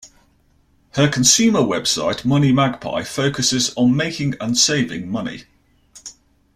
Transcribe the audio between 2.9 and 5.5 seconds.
focuses on making and saving money.